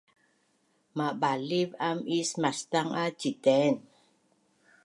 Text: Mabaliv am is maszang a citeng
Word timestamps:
Mabaliv 0.97 1.69
am 1.89 1.97
is 2.17 2.29
maszang 2.41 2.91
a 3.01 3.05
citeng 3.19 3.77